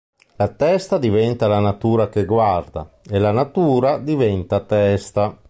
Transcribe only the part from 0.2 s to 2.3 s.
La testa diventa la natura che